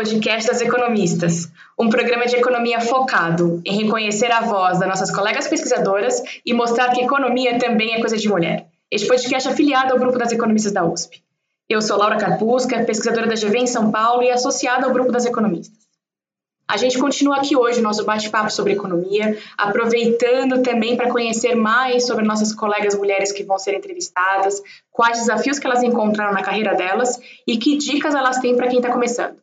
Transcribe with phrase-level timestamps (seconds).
[0.00, 5.46] podcast das economistas, um programa de economia focado em reconhecer a voz das nossas colegas
[5.46, 8.66] pesquisadoras e mostrar que economia também é coisa de mulher.
[8.90, 11.22] Este podcast é afiliado ao grupo das economistas da USP.
[11.68, 15.26] Eu sou Laura Carpusca, pesquisadora da GV em São Paulo e associada ao grupo das
[15.26, 15.78] economistas.
[16.66, 22.06] A gente continua aqui hoje o nosso bate-papo sobre economia, aproveitando também para conhecer mais
[22.06, 26.74] sobre nossas colegas mulheres que vão ser entrevistadas, quais desafios que elas encontraram na carreira
[26.74, 29.36] delas e que dicas elas têm para quem está começando.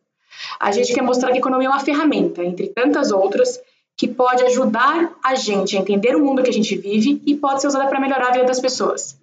[0.59, 3.59] A gente quer mostrar que a economia é uma ferramenta, entre tantas outras,
[3.95, 7.61] que pode ajudar a gente a entender o mundo que a gente vive e pode
[7.61, 9.17] ser usada para melhorar a vida das pessoas.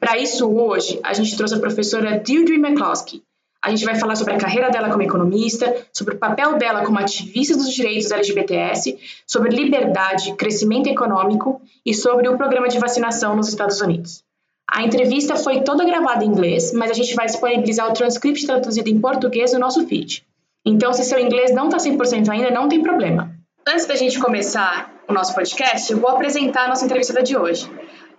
[0.00, 3.22] Para isso, hoje, a gente trouxe a professora Deirdre McCloskey,
[3.66, 7.00] a gente vai falar sobre a carreira dela como economista, sobre o papel dela como
[7.00, 13.48] ativista dos direitos LGBTS, sobre liberdade, crescimento econômico e sobre o programa de vacinação nos
[13.48, 14.22] Estados Unidos.
[14.70, 18.88] A entrevista foi toda gravada em inglês, mas a gente vai disponibilizar o transcript traduzido
[18.88, 20.25] em português no nosso feed.
[20.68, 23.30] Então, se seu inglês não está 100% ainda, não tem problema.
[23.64, 27.70] Antes da gente começar o nosso podcast, eu vou apresentar a nossa entrevistada de hoje.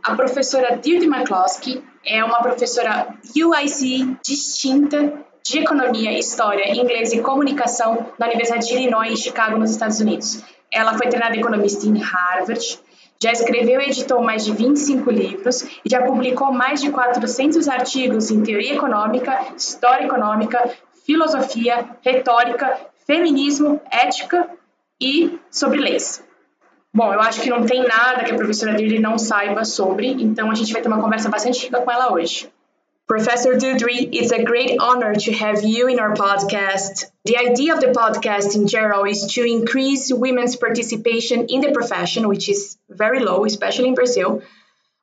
[0.02, 8.14] A professora Deirdre McCloskey é uma professora UIC distinta de Economia, História, Inglês e Comunicação
[8.18, 10.42] na Universidade de Illinois, em Chicago, nos Estados Unidos.
[10.72, 12.80] Ela foi treinada economista em Harvard,
[13.22, 18.32] já escreveu e editou mais de 25 livros e já publicou mais de 400 artigos
[18.32, 20.70] em teoria econômica, história econômica,
[21.08, 22.78] filosofia, retórica,
[23.08, 24.50] feminismo, ética
[25.00, 26.22] e sobre leis.
[26.94, 30.52] Bom, eu acho que não tem nada que a professora dele não saiba sobre, então
[30.52, 32.52] a gente vai ter uma conversa bastante rica com ela hoje.
[33.08, 37.06] Professor Dudry, it's a great honor to have you in our podcast.
[37.24, 42.28] The idea of the podcast in general is to increase women's participation in the profession,
[42.28, 44.42] which is very low, especially in Brazil,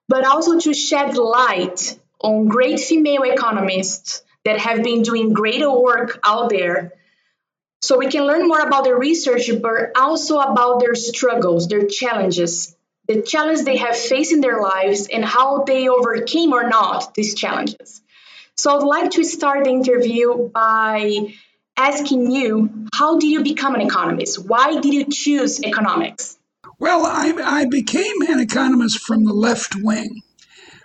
[0.07, 6.19] but also to shed light on great female economists that have been doing great work
[6.23, 6.93] out there.
[7.83, 12.75] So we can learn more about their research, but also about their struggles, their challenges,
[13.07, 17.35] the challenge they have faced in their lives and how they overcame or not these
[17.35, 18.01] challenges.
[18.57, 21.35] So I'd like to start the interview by
[21.77, 24.47] asking you how did you become an economist?
[24.49, 26.39] Why did you choose economics?
[26.79, 30.23] Well, I, I became an economist from the left wing.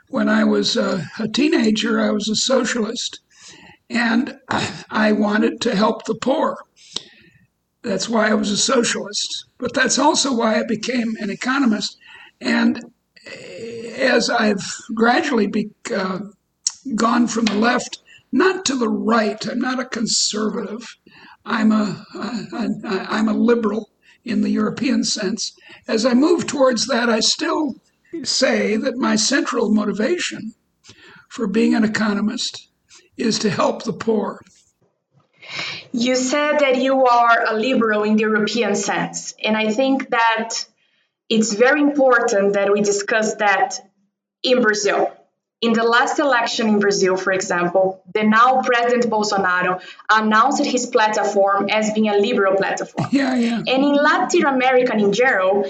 [0.09, 3.19] When I was a, a teenager, I was a socialist
[3.89, 4.37] and
[4.89, 6.57] I wanted to help the poor.
[7.81, 9.45] That's why I was a socialist.
[9.57, 11.97] But that's also why I became an economist.
[12.39, 12.91] And
[13.97, 16.19] as I've gradually be, uh,
[16.95, 17.99] gone from the left,
[18.31, 20.95] not to the right, I'm not a conservative.
[21.45, 23.89] I'm a, a, a I'm a liberal
[24.23, 25.53] in the European sense.
[25.87, 27.75] As I move towards that, I still
[28.23, 30.53] say that my central motivation
[31.27, 32.68] for being an economist
[33.19, 34.41] is to help the poor.
[35.91, 40.65] You said that you are a liberal in the European sense, and I think that
[41.27, 43.79] it's very important that we discuss that
[44.43, 45.11] in Brazil.
[45.61, 51.67] In the last election in Brazil, for example, the now President Bolsonaro announced his platform
[51.69, 53.09] as being a liberal platform.
[53.11, 53.57] Yeah, yeah.
[53.57, 55.69] And in Latin America in general,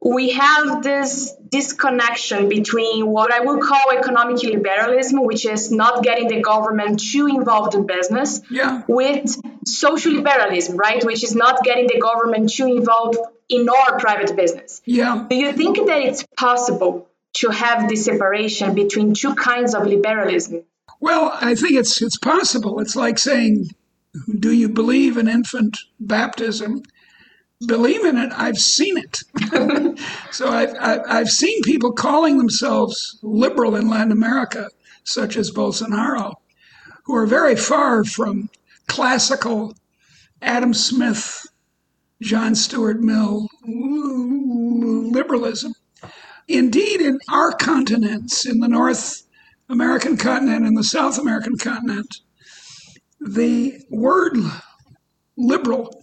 [0.00, 6.28] we have this disconnection between what I would call economic liberalism, which is not getting
[6.28, 8.82] the government too involved in business, yeah.
[8.86, 14.36] with social liberalism, right, which is not getting the government too involved in our private
[14.36, 14.80] business.
[14.84, 15.26] Yeah.
[15.28, 20.64] Do you think that it's possible to have this separation between two kinds of liberalism?
[21.00, 22.80] Well, I think it's it's possible.
[22.80, 23.70] It's like saying,
[24.38, 26.82] "Do you believe in infant baptism?"
[27.66, 28.32] Believe in it.
[28.36, 29.18] I've seen it.
[30.30, 34.68] so I've, I've seen people calling themselves liberal in Latin America,
[35.02, 36.34] such as Bolsonaro,
[37.04, 38.48] who are very far from
[38.86, 39.74] classical
[40.40, 41.46] Adam Smith,
[42.22, 43.48] John Stuart Mill
[45.10, 45.72] liberalism.
[46.46, 49.24] Indeed, in our continents, in the North
[49.68, 52.18] American continent and the South American continent,
[53.20, 54.38] the word
[55.36, 56.02] liberal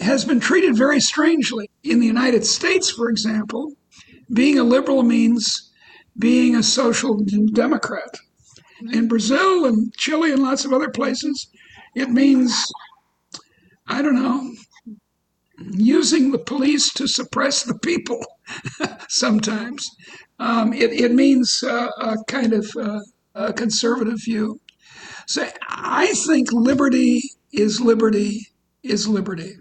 [0.00, 1.70] has been treated very strangely.
[1.84, 3.72] In the United States, for example,
[4.32, 5.70] being a liberal means
[6.18, 7.18] being a social
[7.52, 8.16] democrat.
[8.92, 11.48] In Brazil and Chile and lots of other places,
[11.94, 12.66] it means,
[13.86, 14.52] I don't know,
[15.70, 18.20] using the police to suppress the people
[19.08, 19.88] sometimes.
[20.38, 23.00] Um, it, it means uh, a kind of uh,
[23.34, 24.60] a conservative view.
[25.26, 27.22] So I think liberty
[27.52, 28.48] is liberty
[28.82, 29.56] is liberty.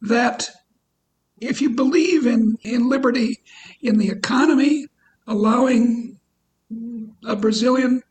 [0.00, 0.48] That
[1.40, 3.40] if you believe in, in liberty
[3.80, 4.86] in the economy,
[5.26, 6.18] allowing
[7.24, 8.02] a Brazilian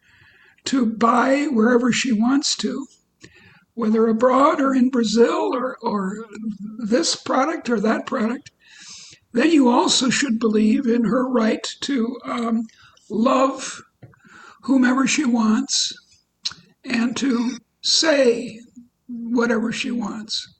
[0.66, 2.88] to buy wherever she wants to,
[3.74, 6.25] whether abroad or in Brazil or, or
[6.80, 8.51] this product or that product,
[9.34, 12.63] then you also should believe in her right to um,
[13.10, 13.81] love
[14.63, 15.94] whomever she wants
[16.84, 18.60] and to say
[19.07, 20.56] whatever she wants.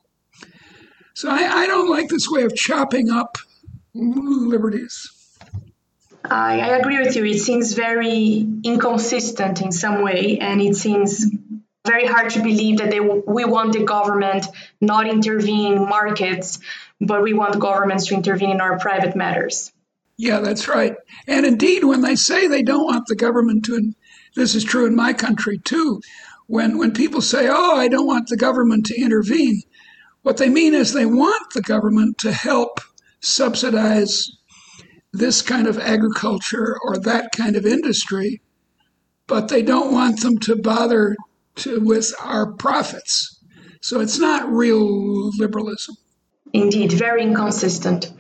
[1.18, 3.40] So I, I don't like this way of chopping up
[3.96, 5.10] liberties.
[6.24, 7.26] I, I agree with you.
[7.26, 11.26] It seems very inconsistent in some way, and it seems
[11.88, 14.46] very hard to believe that they we want the government
[14.80, 16.60] not intervene in markets,
[17.02, 19.72] but we want governments to intervene in our private matters.
[20.18, 20.98] Yeah, that's right.
[21.28, 23.92] And indeed, when they say they don't want the government to,
[24.36, 26.00] this is true in my country too.
[26.46, 29.64] When when people say, "Oh, I don't want the government to intervene,"
[30.28, 32.82] what they mean is they want the government to help
[33.22, 34.30] subsidize
[35.14, 38.42] this kind of agriculture or that kind of industry,
[39.28, 41.16] but they don't want them to bother
[41.56, 43.42] to, with our profits.
[43.82, 45.96] So it's not real liberalism.
[46.52, 48.12] Indeed, very inconsistent.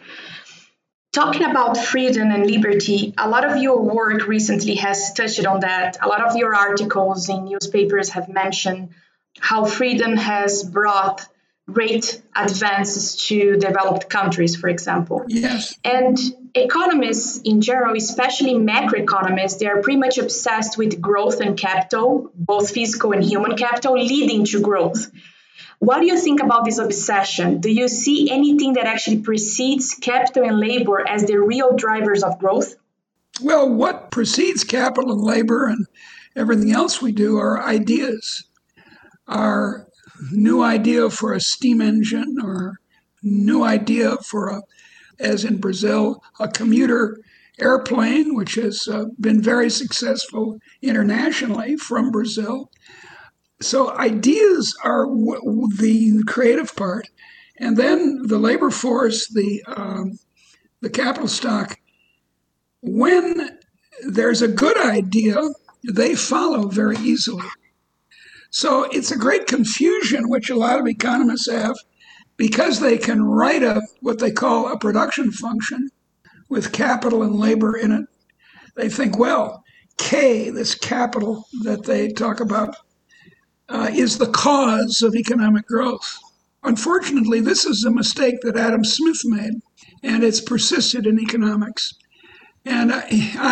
[1.11, 5.97] Talking about freedom and liberty, a lot of your work recently has touched on that.
[6.01, 8.91] A lot of your articles in newspapers have mentioned
[9.41, 11.27] how freedom has brought
[11.69, 15.25] great advances to developed countries, for example.
[15.27, 15.77] Yes.
[15.83, 16.17] And
[16.55, 22.71] economists in general, especially macroeconomists, they are pretty much obsessed with growth and capital, both
[22.71, 25.11] physical and human capital, leading to growth.
[25.79, 27.59] What do you think about this obsession?
[27.59, 32.39] Do you see anything that actually precedes capital and labor as the real drivers of
[32.39, 32.75] growth?
[33.41, 35.85] Well, what precedes capital and labor and
[36.35, 38.45] everything else we do are ideas,
[39.27, 39.87] are
[40.31, 42.79] new idea for a steam engine or
[43.23, 44.61] new idea for a,
[45.19, 47.19] as in Brazil, a commuter
[47.59, 52.69] airplane, which has uh, been very successful internationally from Brazil.
[53.61, 57.07] So ideas are w- the creative part,
[57.57, 60.19] and then the labor force, the um,
[60.81, 61.79] the capital stock.
[62.81, 63.57] When
[64.07, 65.37] there's a good idea,
[65.89, 67.47] they follow very easily.
[68.49, 71.75] So it's a great confusion, which a lot of economists have,
[72.37, 75.89] because they can write a what they call a production function
[76.49, 78.05] with capital and labor in it.
[78.75, 79.63] They think, well,
[79.97, 82.75] K, this capital that they talk about,
[83.69, 86.17] uh, is the cause of economic growth.
[86.63, 89.53] Unfortunately, this is a mistake that Adam Smith made,
[90.03, 91.93] and it's persisted in economics.
[92.67, 92.99] And I,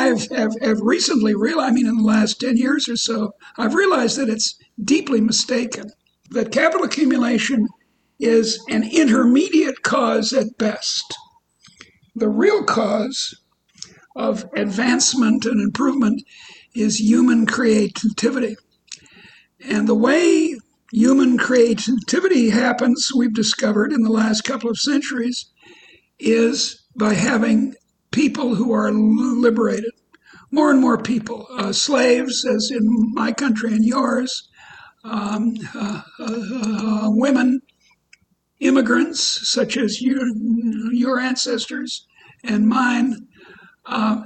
[0.07, 3.73] have have, have recently realized, I mean, in the last 10 years or so, I've
[3.73, 5.89] realized that it's deeply mistaken,
[6.31, 7.69] that capital accumulation
[8.19, 11.15] is an intermediate cause at best.
[12.13, 13.39] The real cause
[14.17, 16.21] of advancement and improvement
[16.75, 18.57] is human creativity.
[19.65, 20.57] And the way
[20.91, 25.45] human creativity happens, we've discovered in the last couple of centuries,
[26.19, 27.75] is by having
[28.15, 29.91] people who are liberated.
[30.49, 34.47] More and more people, uh, slaves, as in my country and yours,
[35.03, 37.59] um, uh, uh, women,
[38.61, 40.25] immigrants, such as your,
[40.93, 42.07] your ancestors
[42.41, 43.27] and mine,
[43.85, 44.23] uh,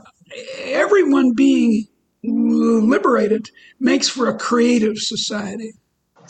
[0.59, 1.87] everyone being
[2.23, 3.49] liberated
[3.79, 5.71] makes for a creative society.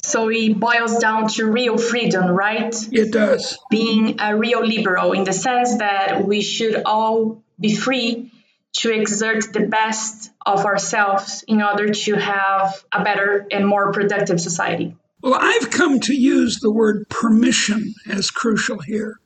[0.02, 2.74] So it boils down to real freedom, right?
[2.94, 3.58] It does.
[3.70, 8.32] Being a real liberal in the sense that we should all be free
[8.74, 14.40] to exert the best of ourselves in order to have a better and more productive
[14.40, 14.96] society.
[15.22, 19.20] Well, I've come to use the word permission as crucial here.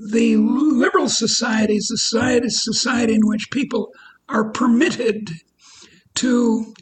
[0.00, 3.92] The liberal society is a society, society in which people
[4.28, 5.30] are permitted
[6.16, 6.74] to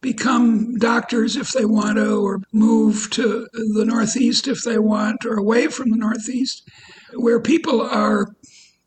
[0.00, 5.36] become doctors if they want to, or move to the Northeast if they want, or
[5.36, 6.68] away from the Northeast,
[7.14, 8.28] where people are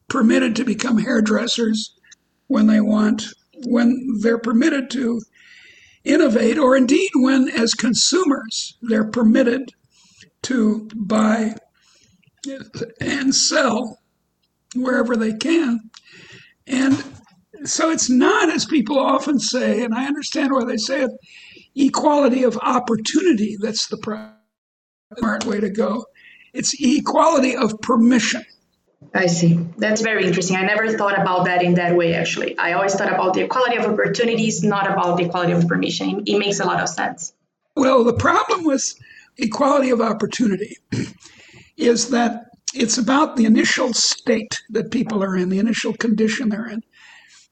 [0.10, 1.96] permitted to become hairdressers
[2.48, 3.24] when they want,
[3.68, 5.22] when they're permitted to
[6.04, 9.72] innovate, or indeed when, as consumers, they're permitted
[10.42, 11.54] to buy
[13.02, 14.00] and sell
[14.76, 15.80] wherever they can.
[16.68, 17.04] And
[17.66, 21.12] so it's not, as people often say, and I understand why they say it,
[21.76, 23.98] equality of opportunity that's the
[25.18, 26.06] smart way to go.
[26.54, 28.44] It's equality of permission.
[29.14, 29.60] I see.
[29.78, 30.56] That's very interesting.
[30.56, 32.58] I never thought about that in that way, actually.
[32.58, 36.24] I always thought about the equality of opportunities, not about the equality of permission.
[36.28, 37.34] It makes a lot of sense.
[37.76, 38.94] Well, the problem with
[39.38, 40.78] equality of opportunity
[41.78, 46.68] is that it's about the initial state that people are in, the initial condition they're
[46.68, 46.84] in.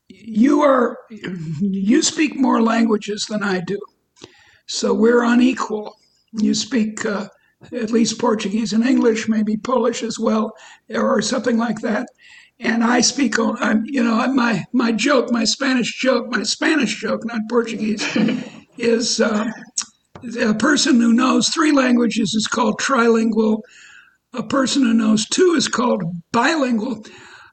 [0.10, 3.80] You are you speak more languages than I do.
[4.68, 5.98] So we're unequal.
[6.34, 7.30] You speak uh,
[7.72, 10.52] at least Portuguese and English, maybe Polish as well,
[10.94, 12.08] or something like that.
[12.60, 17.26] And I speak, I'm, you know, my my joke, my Spanish joke, my Spanish joke,
[17.26, 18.04] not Portuguese,
[18.78, 19.52] is uh,
[20.40, 23.62] a person who knows three languages is called trilingual.
[24.34, 27.04] A person who knows two is called bilingual.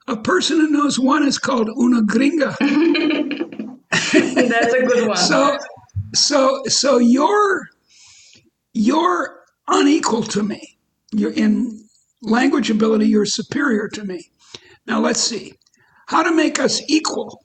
[0.06, 2.56] A person who knows one is called una gringa.
[3.90, 5.16] That's a good one.
[5.16, 5.58] So,
[6.14, 7.68] so, so you're
[8.72, 10.76] you're unequal to me.
[11.12, 11.88] You're in
[12.22, 13.06] language ability.
[13.06, 14.30] You're superior to me.
[14.86, 15.54] Now let's see
[16.06, 17.44] how to make us equal.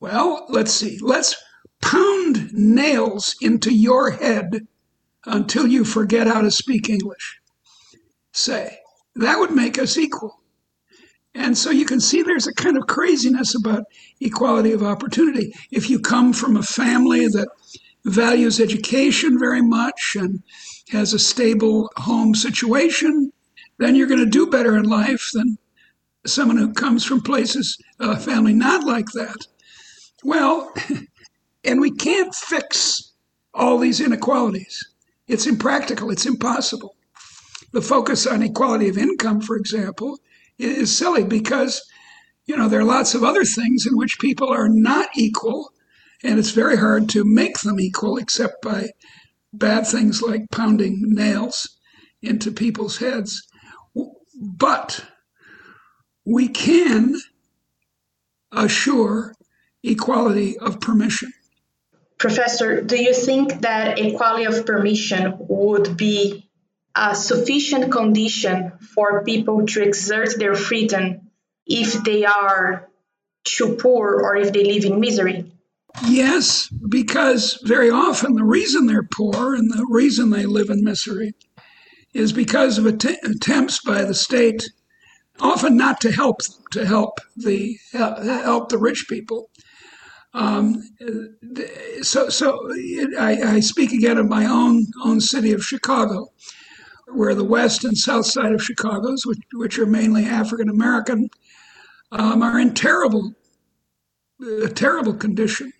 [0.00, 0.98] Well, let's see.
[1.00, 1.34] Let's
[1.82, 4.66] pound nails into your head
[5.26, 7.40] until you forget how to speak English.
[8.32, 8.78] Say,
[9.16, 10.40] that would make us equal.
[11.34, 13.84] And so you can see there's a kind of craziness about
[14.20, 15.52] equality of opportunity.
[15.70, 17.48] If you come from a family that
[18.04, 20.42] values education very much and
[20.90, 23.32] has a stable home situation,
[23.78, 25.58] then you're going to do better in life than
[26.26, 29.46] someone who comes from places, a family not like that.
[30.24, 30.72] Well,
[31.64, 33.12] And we can't fix
[33.52, 34.82] all these inequalities.
[35.26, 36.96] It's impractical, it's impossible.
[37.72, 40.18] The focus on equality of income, for example,
[40.58, 41.82] is silly because
[42.46, 45.70] you know there are lots of other things in which people are not equal
[46.24, 48.88] and it's very hard to make them equal except by
[49.58, 51.78] bad things like pounding nails
[52.22, 53.42] into people's heads
[54.40, 55.04] but
[56.24, 57.14] we can
[58.52, 59.34] assure
[59.82, 61.32] equality of permission
[62.18, 66.50] Professor, do you think that equality of permission would be
[66.94, 71.30] a sufficient condition for people to exert their freedom
[71.64, 72.88] if they are
[73.44, 75.52] too poor or if they live in misery?
[76.06, 81.34] Yes, because very often the reason they're poor and the reason they live in misery
[82.14, 84.64] is because of att- attempts by the state,
[85.40, 86.40] often not to help
[86.72, 89.50] to help the help the rich people,
[90.34, 90.82] um,
[92.02, 92.70] so, so
[93.18, 96.28] I, I, speak again of my own own city of Chicago,
[97.12, 101.28] where the west and south side of Chicago's, which, which are mainly African American,
[102.12, 103.34] um, are in terrible,
[104.42, 105.72] uh, terrible condition.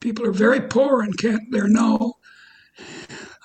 [0.00, 1.42] People are very poor and can't.
[1.50, 2.14] There are no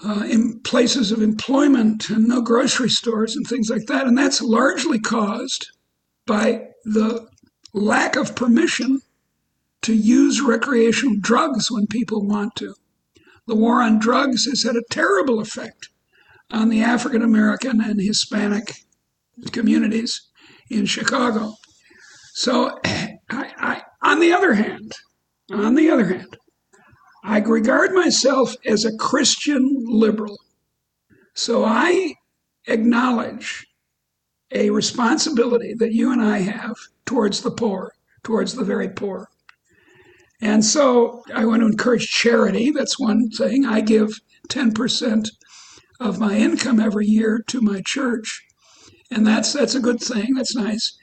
[0.03, 4.41] uh, in places of employment and no grocery stores and things like that, and that's
[4.41, 5.67] largely caused
[6.25, 7.27] by the
[7.73, 8.99] lack of permission
[9.81, 12.73] to use recreational drugs when people want to.
[13.47, 15.89] The war on drugs has had a terrible effect
[16.51, 18.73] on the African American and Hispanic
[19.51, 20.21] communities
[20.69, 21.55] in Chicago.
[22.33, 24.93] So, I, I, on the other hand,
[25.51, 26.37] on the other hand,
[27.23, 30.39] I regard myself as a Christian liberal.
[31.33, 32.15] So I
[32.67, 33.67] acknowledge
[34.51, 36.75] a responsibility that you and I have
[37.05, 39.29] towards the poor, towards the very poor.
[40.41, 42.71] And so I want to encourage charity.
[42.71, 43.65] That's one thing.
[43.65, 45.29] I give 10%
[45.99, 48.43] of my income every year to my church.
[49.11, 50.33] And that's that's a good thing.
[50.35, 50.97] That's nice.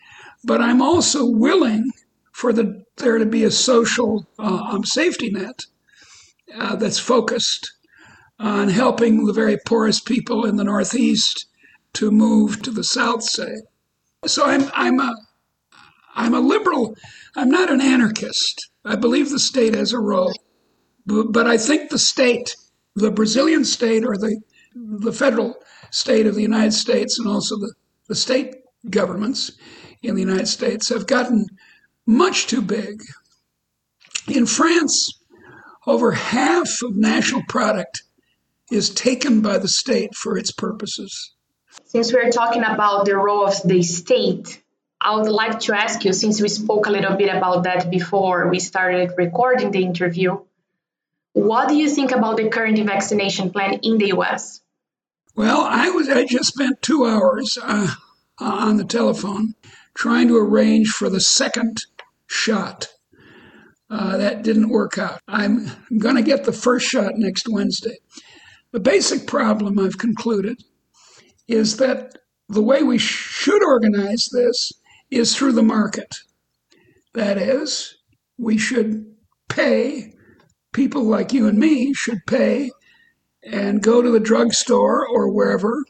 [0.44, 1.92] But I'm also willing
[2.32, 5.60] for the there to be a social uh, um, safety net
[6.54, 7.70] uh, that's focused
[8.38, 11.46] on helping the very poorest people in the Northeast
[11.94, 13.54] to move to the South, say.
[14.26, 15.14] So I'm I'm a
[16.14, 16.96] I'm a liberal.
[17.36, 18.70] I'm not an anarchist.
[18.84, 20.32] I believe the state has a role,
[21.06, 22.54] but I think the state,
[22.94, 24.40] the Brazilian state or the
[24.74, 25.56] the federal
[25.90, 27.72] state of the United States and also the,
[28.08, 28.56] the state
[28.90, 29.52] governments
[30.02, 31.46] in the United States have gotten
[32.06, 33.02] much too big.
[34.28, 35.17] In France,
[35.88, 38.02] over half of national product
[38.70, 41.32] is taken by the state for its purposes.
[41.86, 44.62] Since we're talking about the role of the state,
[45.00, 48.48] I would like to ask you, since we spoke a little bit about that before
[48.48, 50.38] we started recording the interview,
[51.32, 54.60] what do you think about the current vaccination plan in the US?
[55.34, 57.94] Well, I was I just spent two hours uh,
[58.38, 59.54] on the telephone
[59.94, 61.78] trying to arrange for the second
[62.26, 62.88] shot.
[63.90, 65.20] Uh, that didn't work out.
[65.28, 67.96] I'm going to get the first shot next Wednesday.
[68.72, 70.62] The basic problem I've concluded
[71.46, 72.18] is that
[72.50, 74.72] the way we should organize this
[75.10, 76.14] is through the market.
[77.14, 77.96] That is,
[78.36, 79.06] we should
[79.48, 80.12] pay,
[80.72, 82.70] people like you and me should pay
[83.42, 85.84] and go to the drugstore or wherever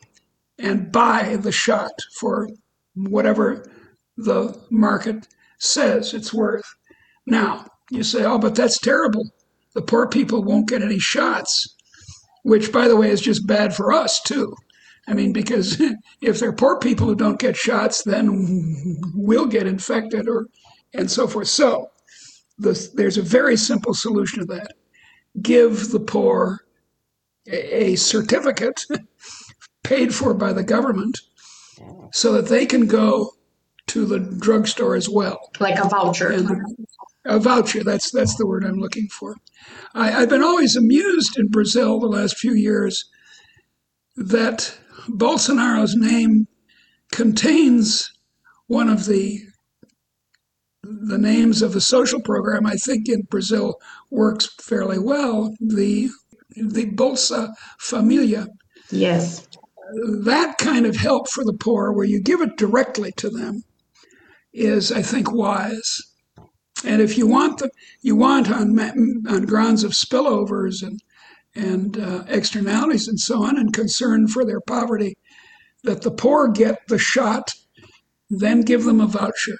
[0.58, 2.48] and buy the shot for
[2.94, 3.68] whatever
[4.16, 5.26] the market
[5.58, 6.76] says it's worth.
[7.26, 9.30] Now, you say, oh, but that's terrible.
[9.74, 11.74] The poor people won't get any shots.
[12.42, 14.54] which, by the way, is just bad for us, too.
[15.06, 15.80] I mean, because
[16.22, 20.46] if they're poor people who don't get shots, then we'll get infected or
[20.94, 21.48] and so forth.
[21.48, 21.90] So
[22.58, 24.72] the, there's a very simple solution to that.
[25.40, 26.64] Give the poor
[27.46, 28.84] a, a certificate
[29.84, 31.20] paid for by the government
[32.12, 33.32] so that they can go
[33.88, 35.50] to the drugstore as well.
[35.60, 36.30] Like a voucher.
[36.30, 36.48] And
[37.24, 39.36] a voucher, that's that's the word I'm looking for.
[39.94, 43.04] I, I've been always amused in Brazil the last few years
[44.16, 44.76] that
[45.08, 46.46] Bolsonaro's name
[47.12, 48.10] contains
[48.66, 49.40] one of the
[50.82, 53.74] the names of a social program I think in Brazil
[54.10, 55.54] works fairly well.
[55.60, 56.08] The
[56.56, 58.46] the Bolsa Familia.
[58.90, 59.46] Yes.
[60.22, 63.62] That kind of help for the poor, where you give it directly to them,
[64.52, 66.00] is I think wise.
[66.84, 67.70] And if you want the
[68.02, 68.78] you want on
[69.28, 71.02] on grounds of spillovers and
[71.54, 75.16] and uh, externalities and so on, and concern for their poverty,
[75.82, 77.54] that the poor get the shot,
[78.30, 79.58] then give them a voucher.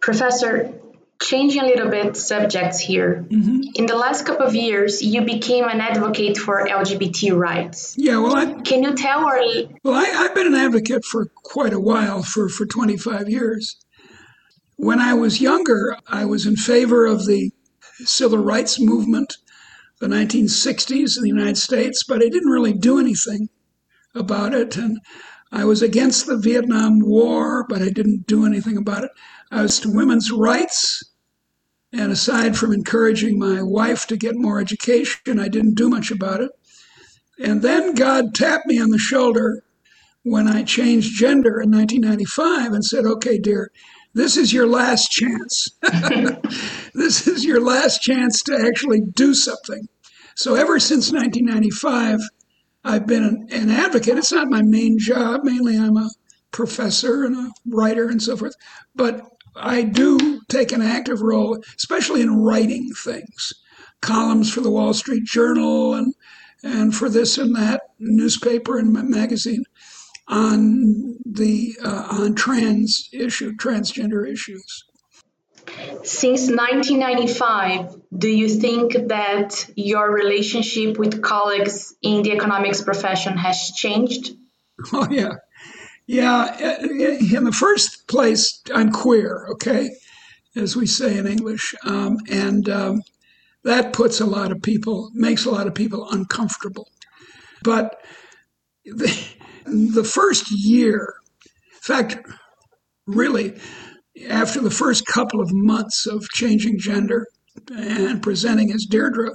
[0.00, 0.74] Professor,
[1.20, 3.24] changing a little bit subjects here.
[3.28, 3.60] Mm-hmm.
[3.74, 7.94] In the last couple of years, you became an advocate for LGBT rights.
[7.96, 9.40] Yeah, well, I, can you tell our
[9.82, 13.76] well, I, have been an advocate for quite a while, for for 25 years.
[14.84, 17.50] When I was younger, I was in favor of the
[18.04, 19.38] civil rights movement
[19.98, 23.48] the 1960s in the United States, but I didn't really do anything
[24.14, 24.76] about it.
[24.76, 24.98] And
[25.50, 29.10] I was against the Vietnam War, but I didn't do anything about it.
[29.50, 31.02] I was to women's rights.
[31.90, 36.42] And aside from encouraging my wife to get more education, I didn't do much about
[36.42, 36.50] it.
[37.38, 39.64] And then God tapped me on the shoulder
[40.24, 43.70] when I changed gender in 1995 and said, okay, dear,
[44.14, 45.68] this is your last chance.
[46.94, 49.88] this is your last chance to actually do something.
[50.36, 52.20] So ever since 1995,
[52.84, 54.18] I've been an, an, advocate.
[54.18, 55.42] It's not my main job.
[55.44, 56.10] Mainly, I'm a
[56.50, 58.54] professor and a writer and so forth.
[58.94, 59.22] But
[59.56, 63.52] I do take an active role, especially in writing things,
[64.00, 66.14] columns for the Wall Street Journal and
[66.62, 69.64] and for this and that newspaper and magazine
[70.26, 74.84] on the uh, on trans issue, transgender issues.
[76.02, 83.72] Since 1995, do you think that your relationship with colleagues in the economics profession has
[83.74, 84.30] changed?
[84.92, 85.36] Oh yeah,
[86.06, 86.58] yeah.
[86.58, 89.46] In the first place, I'm queer.
[89.52, 89.90] Okay,
[90.56, 93.02] as we say in English, um, and um,
[93.62, 96.88] that puts a lot of people makes a lot of people uncomfortable.
[97.62, 98.00] But
[98.84, 99.16] the,
[99.66, 102.16] the first year, in fact,
[103.06, 103.58] really,
[104.28, 107.26] after the first couple of months of changing gender
[107.76, 109.30] and presenting as Deirdre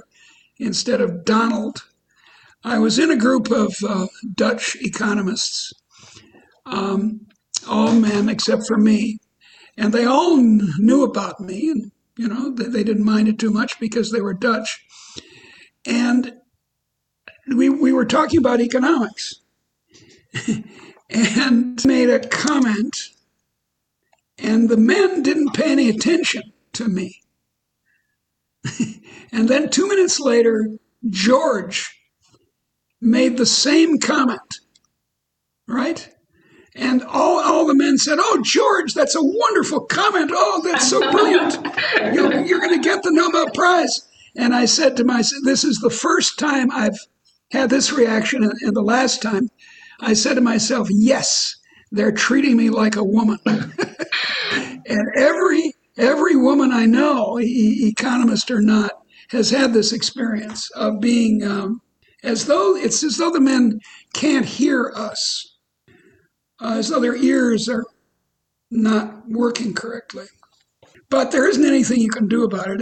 [0.58, 1.84] instead of Donald,
[2.64, 5.72] I was in a group of uh, Dutch economists,
[6.66, 7.26] um,
[7.68, 9.18] all men except for me,
[9.76, 13.50] and they all knew about me, and you know they, they didn't mind it too
[13.50, 14.84] much because they were Dutch,
[15.86, 16.34] and
[17.48, 19.40] we we were talking about economics,
[21.10, 22.96] and made a comment,
[24.38, 26.42] and the men didn't pay any attention
[26.74, 27.20] to me.
[29.32, 30.68] and then two minutes later,
[31.08, 31.96] George
[33.00, 34.60] made the same comment,
[35.66, 36.08] right?
[36.74, 40.30] And all, all the men said, Oh, George, that's a wonderful comment.
[40.32, 41.58] Oh, that's so brilliant.
[42.14, 44.08] You're, you're going to get the Nobel Prize.
[44.36, 46.98] And I said to myself, This is the first time I've
[47.50, 49.48] had this reaction, and the last time
[50.00, 51.54] I said to myself, yes,
[51.92, 53.38] they're treating me like a woman.
[53.46, 58.92] and every every woman I know, e- economist or not,
[59.30, 61.80] has had this experience of being um,
[62.22, 63.80] as though it's as though the men
[64.14, 65.58] can't hear us,
[66.60, 67.84] uh, as though their ears are
[68.70, 70.26] not working correctly.
[71.08, 72.80] But there isn't anything you can do about it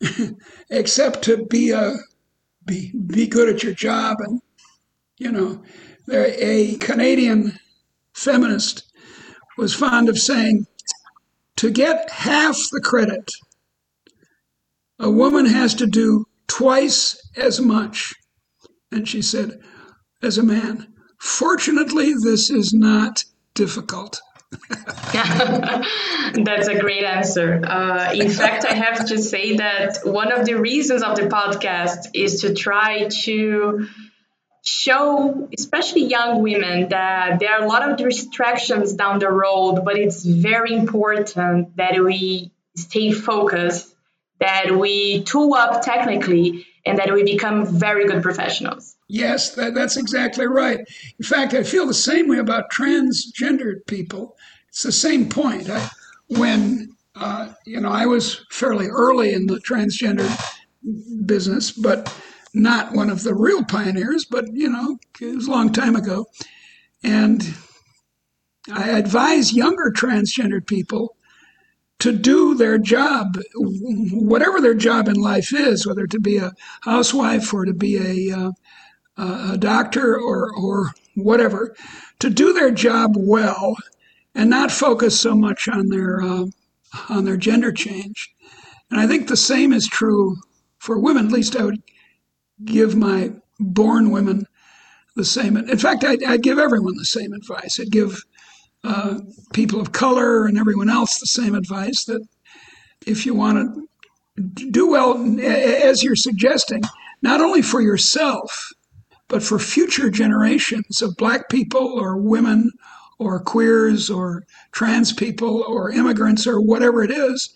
[0.00, 0.32] if,
[0.70, 1.94] except to be a
[2.66, 4.40] be be good at your job and
[5.18, 5.62] you know
[6.10, 7.58] a Canadian
[8.12, 8.84] feminist
[9.56, 10.66] was fond of saying,
[11.56, 13.30] to get half the credit,
[14.98, 18.14] a woman has to do twice as much.
[18.90, 19.60] And she said,
[20.22, 24.20] as a man, fortunately, this is not difficult.
[25.12, 27.62] That's a great answer.
[27.64, 32.08] Uh, in fact, I have to say that one of the reasons of the podcast
[32.14, 33.86] is to try to
[34.64, 39.98] show especially young women that there are a lot of distractions down the road but
[39.98, 43.94] it's very important that we stay focused
[44.38, 48.96] that we tool up technically and that we become very good professionals.
[49.08, 50.80] Yes, that, that's exactly right.
[50.80, 54.36] In fact, I feel the same way about transgendered people.
[54.68, 55.70] It's the same point.
[55.70, 55.88] I,
[56.26, 60.28] when uh, you know, I was fairly early in the transgender
[61.26, 62.12] business, but
[62.54, 64.24] not one of the real pioneers.
[64.24, 66.26] But you know, it was a long time ago,
[67.02, 67.54] and
[68.72, 71.16] I advise younger transgendered people
[72.02, 76.50] to do their job, whatever their job in life is, whether to be a
[76.82, 78.50] housewife or to be a, uh,
[79.52, 81.76] a doctor or, or whatever,
[82.18, 83.76] to do their job well
[84.34, 86.46] and not focus so much on their uh,
[87.08, 88.34] on their gender change.
[88.90, 90.36] And I think the same is true
[90.78, 91.26] for women.
[91.26, 91.82] At least I would
[92.64, 94.46] give my born women
[95.16, 95.56] the same.
[95.56, 97.78] In fact, I'd, I'd give everyone the same advice.
[97.80, 98.22] I'd give
[98.84, 99.18] uh,
[99.52, 102.26] people of color and everyone else the same advice that
[103.06, 103.88] if you want
[104.36, 106.82] to do well, as you're suggesting,
[107.20, 108.70] not only for yourself,
[109.28, 112.70] but for future generations of black people or women
[113.18, 117.54] or queers or trans people or immigrants or whatever it is,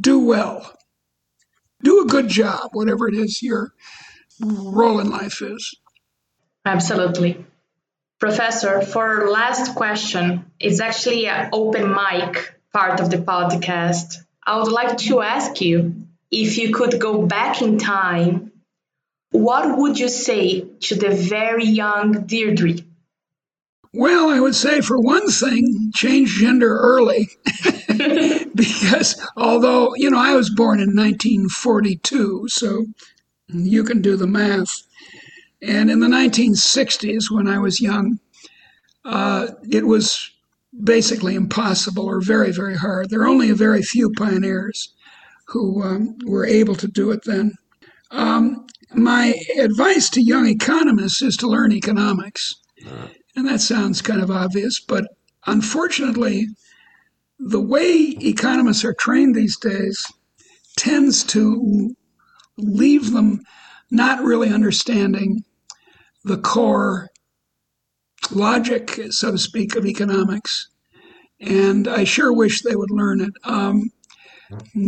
[0.00, 0.76] do well.
[1.82, 3.74] Do a good job, whatever it is your
[4.40, 5.74] role in life is.
[6.64, 7.44] Absolutely.
[8.20, 14.16] Professor, for our last question, it's actually an open mic part of the podcast.
[14.46, 18.52] I would like to ask you if you could go back in time,
[19.30, 22.74] what would you say to the very young Deirdre?
[23.92, 27.28] Well, I would say for one thing, change gender early.
[28.54, 32.86] because although, you know, I was born in 1942, so
[33.48, 34.82] you can do the math.
[35.62, 38.18] And in the 1960s, when I was young,
[39.04, 40.30] uh, it was
[40.82, 43.10] basically impossible or very, very hard.
[43.10, 44.92] There are only a very few pioneers
[45.46, 47.52] who um, were able to do it then.
[48.10, 52.54] Um, my advice to young economists is to learn economics.
[53.36, 55.04] And that sounds kind of obvious, but
[55.46, 56.46] unfortunately,
[57.38, 60.04] the way economists are trained these days
[60.76, 61.94] tends to
[62.56, 63.40] leave them
[63.90, 65.44] not really understanding
[66.24, 67.08] the core
[68.30, 70.68] logic, so to speak, of economics.
[71.40, 73.32] And I sure wish they would learn it.
[73.44, 73.90] Um,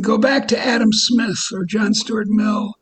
[0.01, 2.75] go back to Adam Smith or John Stuart Mill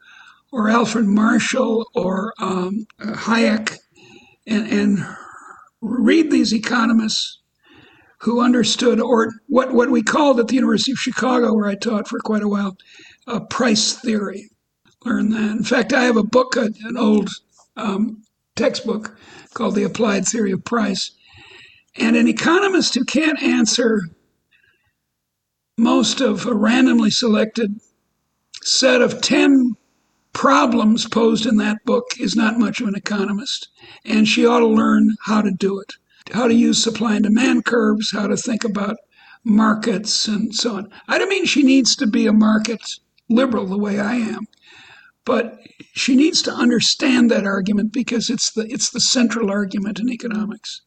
[0.53, 3.77] or Alfred Marshall or um, Hayek
[4.47, 5.07] and, and
[5.81, 7.41] read these economists
[8.21, 12.09] who understood, or what, what we called at the University of Chicago, where I taught
[12.09, 12.77] for quite a while,
[13.27, 14.49] a price theory.
[15.05, 15.51] Learn that.
[15.51, 17.29] In fact, I have a book, an old
[17.77, 18.23] um,
[18.57, 19.17] textbook
[19.53, 21.13] called The Applied Theory of Price.
[21.97, 24.01] And an economist who can't answer
[25.77, 27.81] most of a randomly selected
[28.63, 29.77] set of 10
[30.33, 33.69] problems posed in that book is not much of an economist.
[34.05, 35.95] And she ought to learn how to do it,
[36.33, 38.97] how to use supply and demand curves, how to think about
[39.45, 40.91] markets and so on.
[41.09, 42.81] I don't mean she needs to be a market
[43.29, 44.47] liberal the way I am,
[45.25, 45.59] but
[45.95, 50.83] she needs to understand that argument because it's the it's the central argument in economics.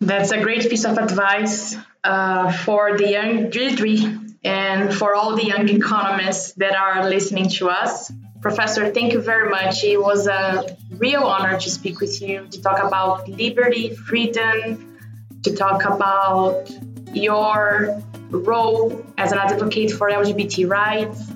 [0.00, 5.44] That's a great piece of advice uh, for the young Deirdre and for all the
[5.44, 8.10] young economists that are listening to us.
[8.40, 9.84] Professor, thank you very much.
[9.84, 14.98] It was a real honor to speak with you, to talk about liberty, freedom,
[15.44, 16.68] to talk about
[17.14, 21.30] your role as an advocate for LGBT rights,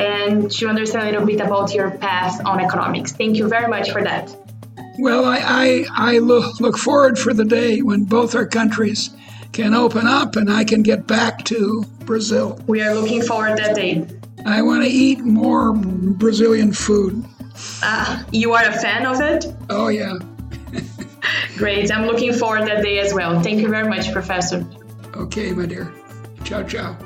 [0.00, 3.12] and to understand a little bit about your path on economics.
[3.12, 4.34] Thank you very much for that.
[4.98, 9.10] Well, I, I, I look, look forward for the day when both our countries
[9.52, 12.60] can open up and I can get back to Brazil.
[12.66, 14.06] We are looking forward that day.
[14.46, 17.24] I want to eat more Brazilian food.
[17.82, 19.46] Ah, you are a fan of it?
[19.68, 20.14] Oh, yeah.
[21.56, 21.92] Great.
[21.92, 23.40] I'm looking forward that day as well.
[23.42, 24.64] Thank you very much, professor.
[25.14, 25.92] Ok, my dear.
[26.44, 26.96] Tchau, tchau.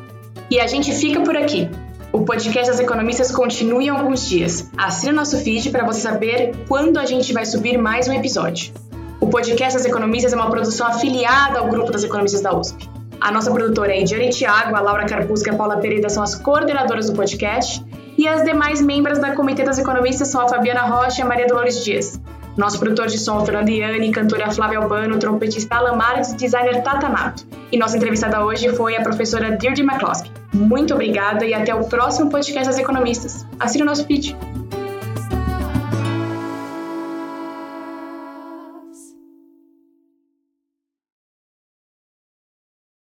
[0.51, 1.69] E a gente fica por aqui.
[2.15, 4.71] O podcast das economistas continua em alguns dias.
[4.79, 8.73] Assine nosso feed para você saber quando a gente vai subir mais um episódio.
[9.21, 12.89] O podcast das economistas é uma produção afiliada ao grupo das economistas da USP.
[13.21, 16.37] A nossa produtora é Ediane Thiago, a Laura Carpusca e a Paula Pereira são as
[16.37, 17.85] coordenadoras do podcast.
[18.17, 21.49] E as demais membros da Comitê das Economistas são a Fabiana Rocha e a Maria
[21.49, 22.21] Dolores Dias.
[22.57, 27.09] Nosso produtor de som, Fernando Iani, cantora Flávia Albano, trompetista Alan Marques e designer Tata
[27.09, 27.45] Nato.
[27.73, 30.31] E nossa entrevistada hoje foi a professora Deirdre McCloskey.
[30.53, 33.45] Muito obrigada e até o próximo podcast das economistas.
[33.59, 34.37] Assine o nosso feed.